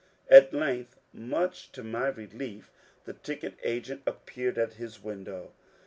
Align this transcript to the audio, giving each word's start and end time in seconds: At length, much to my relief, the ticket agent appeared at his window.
At 0.31 0.51
length, 0.51 0.99
much 1.13 1.71
to 1.73 1.83
my 1.83 2.07
relief, 2.07 2.71
the 3.05 3.13
ticket 3.13 3.59
agent 3.63 4.01
appeared 4.07 4.57
at 4.57 4.73
his 4.73 4.99
window. 5.03 5.53